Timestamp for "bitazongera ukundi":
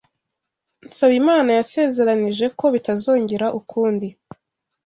2.73-4.07